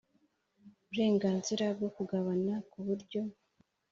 [0.81, 3.21] Uburenganzira bwo kugabana ku buryo